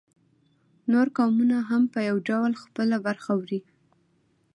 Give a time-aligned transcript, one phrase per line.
[0.91, 3.61] نور قومونه هم په یو ډول خپله برخه وړي